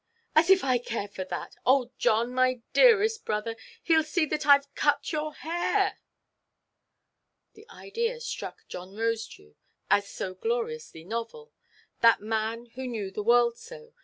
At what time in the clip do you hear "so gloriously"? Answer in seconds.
10.09-11.03